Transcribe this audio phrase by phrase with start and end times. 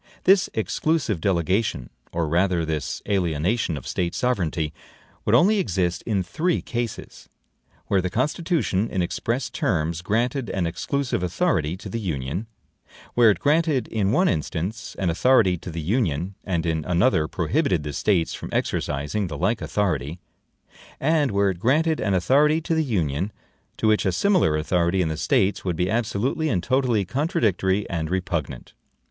[0.23, 4.73] This exclusive delegation, or rather this alienation, of State sovereignty,
[5.25, 7.29] would only exist in three cases:
[7.85, 12.47] where the Constitution in express terms granted an exclusive authority to the Union;
[13.13, 17.83] where it granted in one instance an authority to the Union, and in another prohibited
[17.83, 20.19] the States from exercising the like authority;
[20.99, 23.31] and where it granted an authority to the Union,
[23.77, 28.09] to which a similar authority in the States would be absolutely and totally CONTRADICTORY and
[28.09, 28.73] REPUGNANT.